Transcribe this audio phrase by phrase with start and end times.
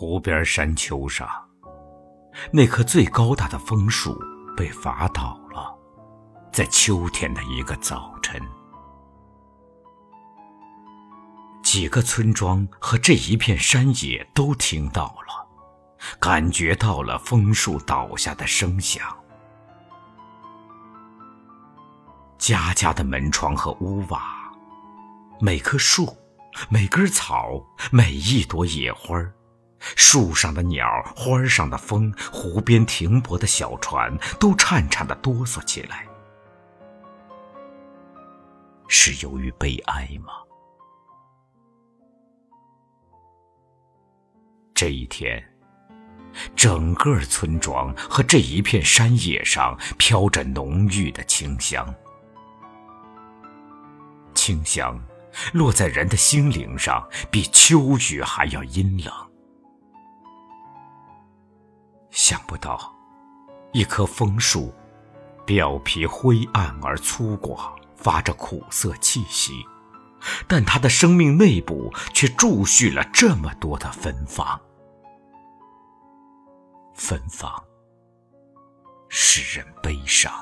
[0.00, 1.28] 湖边山丘上，
[2.50, 4.18] 那棵最高大的枫树
[4.56, 5.76] 被伐倒了，
[6.50, 8.40] 在秋天的一个早晨。
[11.62, 15.46] 几个村庄和这一片山野都听到了，
[16.18, 19.06] 感觉到了枫树倒下的声响。
[22.38, 24.50] 家家的门窗和屋瓦，
[25.40, 26.16] 每棵树。
[26.70, 27.62] 每根草，
[27.92, 29.22] 每一朵野花
[29.80, 36.06] 树上的鸟，花上的风，湖边停泊的小船，都颤颤的哆嗦起来。
[38.88, 40.32] 是由于悲哀吗？
[44.74, 45.42] 这一天，
[46.56, 51.94] 整个村庄和这一片山野上飘着浓郁的清香，
[54.34, 55.00] 清香。
[55.52, 59.29] 落在人的心灵上，比秋雨还要阴冷。
[62.30, 62.94] 想不到，
[63.72, 64.72] 一棵枫树，
[65.44, 67.58] 表皮灰暗而粗犷，
[67.96, 69.66] 发着苦涩气息，
[70.46, 74.60] 但它的生命内部却注蓄了这么多的芬芳。
[76.94, 77.52] 芬芳，
[79.08, 80.32] 使人悲伤。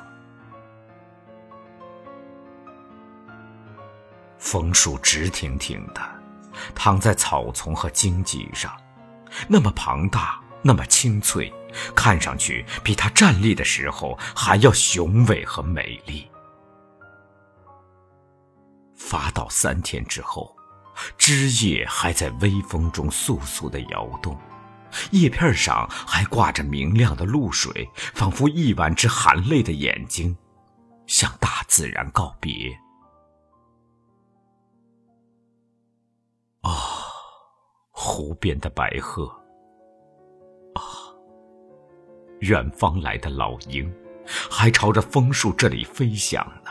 [4.36, 6.02] 枫树直挺挺的，
[6.74, 8.70] 躺在草丛和荆棘上，
[9.48, 11.50] 那么庞大，那么清脆，
[11.94, 16.28] 看上去比它站立的时候还要雄伟和美丽。
[18.94, 20.54] 发倒三天之后，
[21.16, 24.36] 枝叶还在微风中簌簌的摇动，
[25.12, 30.36] 叶片上还挂着明亮的露水，仿佛一万只含泪的眼睛，
[31.06, 32.76] 向大自然告别。
[36.62, 36.72] 啊，
[37.92, 39.32] 湖边的白鹤，
[42.40, 43.92] 远方来的老鹰，
[44.50, 46.70] 还朝着枫树这里飞翔呢。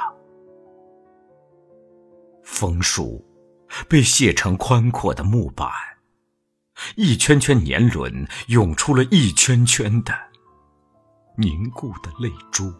[2.44, 3.24] 枫树
[3.90, 5.70] 被卸成宽阔的木板，
[6.96, 10.14] 一圈圈年轮涌出了一圈圈的
[11.36, 12.74] 凝固的泪珠，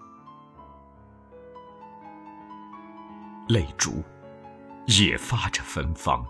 [3.50, 4.04] 泪珠
[4.88, 6.26] 也发着芬芳。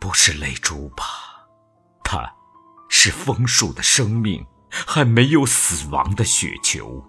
[0.00, 1.04] 不是泪珠吧？
[2.04, 2.32] 它，
[3.06, 7.00] 是枫树的生命，还没有死亡的雪球。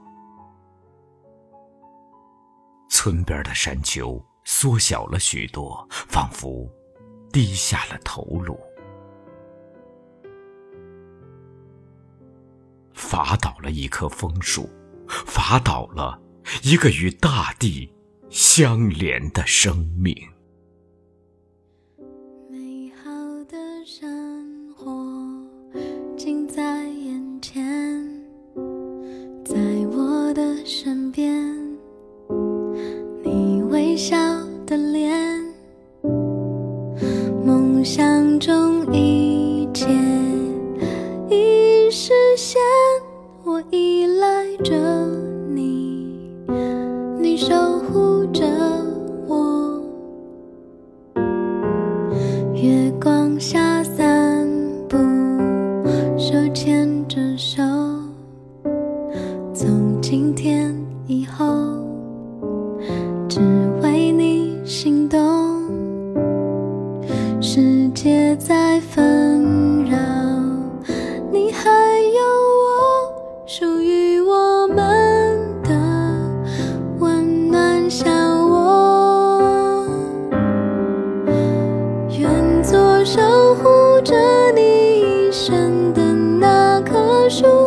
[2.87, 6.69] 村边的山丘缩小了许多，仿佛
[7.33, 8.55] 低下了头颅。
[12.93, 14.69] 伐倒了一棵枫树，
[15.07, 16.21] 伐倒了
[16.61, 17.91] 一个与大地
[18.29, 20.15] 相连的生命。
[41.89, 42.59] 实现，
[43.43, 44.73] 我依赖着
[45.53, 46.35] 你，
[47.19, 48.45] 你守护着
[49.27, 49.81] 我。
[52.53, 54.47] 月光下散
[54.89, 54.97] 步，
[56.17, 57.61] 手牵着手，
[59.53, 60.75] 从今天
[61.05, 61.45] 以后，
[63.29, 63.39] 只
[63.81, 65.19] 为你心动。
[67.39, 69.36] 世界在纷
[84.07, 84.15] 着
[84.55, 87.66] 你一生的那棵树，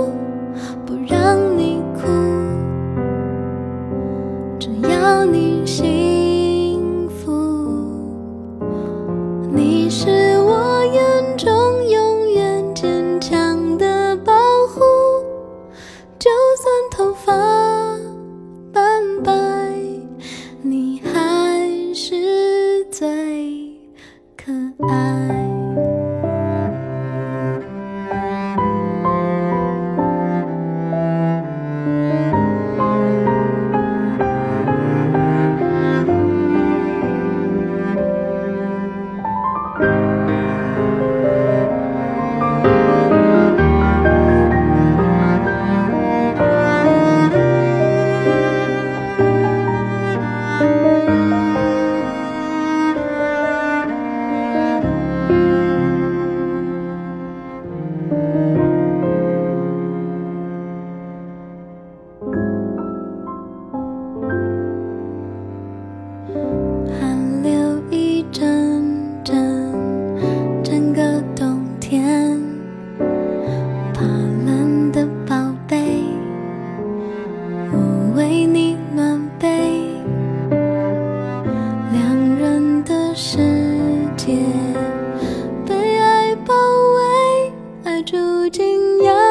[89.00, 89.29] 그냥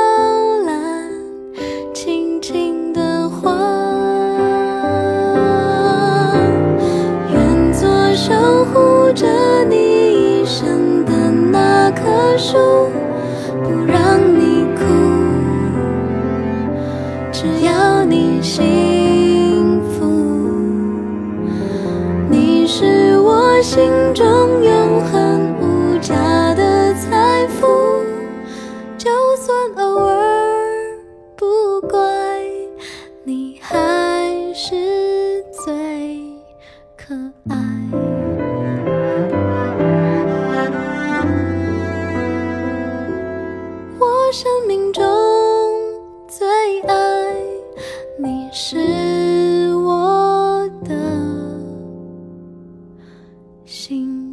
[53.80, 54.29] 心。